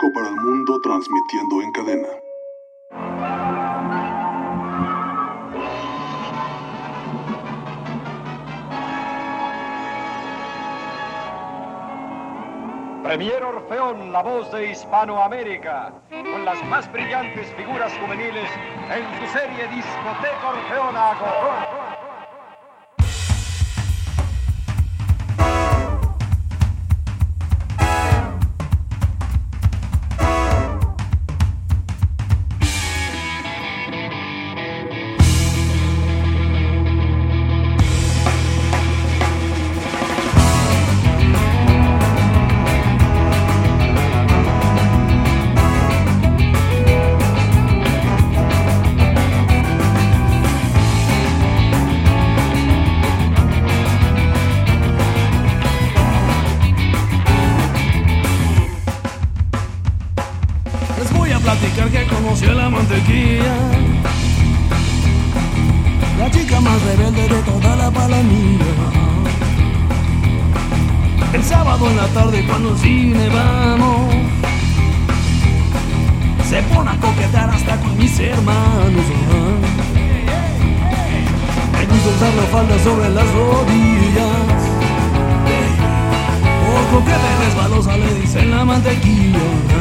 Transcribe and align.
Para 0.00 0.28
el 0.28 0.36
mundo 0.36 0.80
transmitiendo 0.80 1.60
en 1.60 1.72
cadena. 1.72 2.08
Premier 13.02 13.42
Orfeón, 13.42 14.12
la 14.12 14.22
voz 14.22 14.52
de 14.52 14.70
Hispanoamérica, 14.70 15.92
con 16.10 16.44
las 16.44 16.64
más 16.66 16.90
brillantes 16.92 17.52
figuras 17.56 17.92
juveniles 17.98 18.48
en 18.90 19.20
su 19.20 19.32
serie 19.32 19.66
Discoteca 19.66 20.48
Orfeona. 20.48 21.67
Platicar 61.48 61.88
que 61.90 62.06
conocí 62.14 62.44
a 62.44 62.52
la 62.52 62.68
mantequilla. 62.68 63.56
La 66.18 66.30
chica 66.30 66.60
más 66.60 66.82
rebelde 66.82 67.22
de 67.22 67.42
toda 67.42 67.76
la 67.76 67.90
palanilla. 67.90 68.74
El 71.32 71.42
sábado 71.42 71.88
en 71.88 71.96
la 71.96 72.06
tarde 72.08 72.44
cuando 72.46 72.70
al 72.70 72.78
cine 72.78 73.28
vamos. 73.30 74.14
Se 76.50 76.62
pone 76.62 76.90
a 76.90 76.96
coquetear 76.96 77.48
hasta 77.50 77.80
con 77.80 77.96
mis 77.96 78.18
hermanos. 78.18 79.06
Me 81.72 81.82
gusta 81.86 82.08
usar 82.16 82.34
la 82.40 82.46
falda 82.54 82.78
sobre 82.84 83.08
las 83.08 83.28
rodillas. 83.38 84.58
Por 86.92 87.04
que 87.04 87.10
te 87.10 87.44
resbalosa 87.44 87.96
le 87.96 88.14
dicen 88.20 88.50
la 88.50 88.64
mantequilla. 88.64 89.77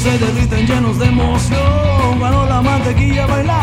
Se 0.00 0.18
derriten 0.18 0.66
llenos 0.66 0.98
de 0.98 1.06
emoción. 1.06 2.18
Cuando 2.18 2.44
la 2.46 2.60
mantequilla 2.60 3.24
baila 3.26 3.61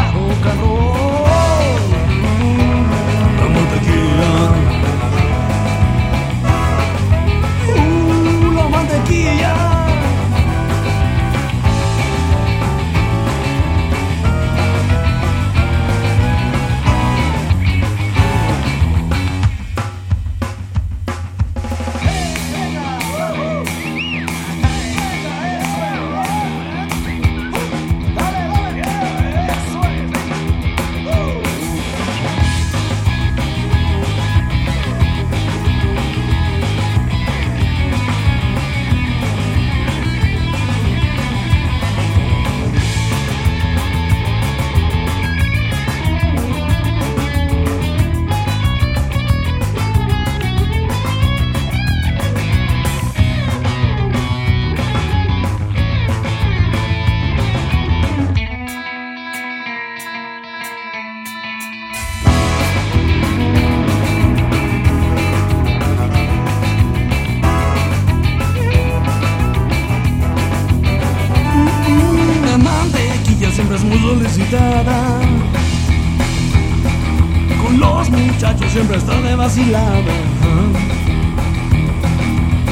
Con 77.61 77.79
los 77.79 78.09
muchachos 78.09 78.71
siempre 78.71 78.97
está 78.97 79.21
de 79.21 79.35
vacilada. 79.35 80.13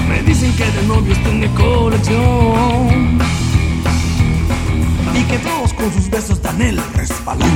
Me 0.09 0.23
dicen 0.23 0.55
que 0.55 0.65
de 0.65 0.87
novios 0.87 1.19
tiene 1.19 1.47
colección. 1.53 3.19
Y 5.13 5.23
que 5.25 5.37
todos 5.37 5.73
con 5.73 5.93
sus 5.93 6.09
besos 6.09 6.41
dan 6.41 6.59
el 6.63 6.81
respalón. 6.93 7.47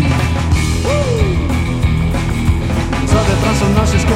Sabe 3.08 3.98
es 3.98 4.06
que 4.06 4.14